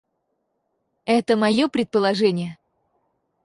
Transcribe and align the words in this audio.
Это 1.17 1.35
моё 1.37 1.69
предположение. 1.69 2.57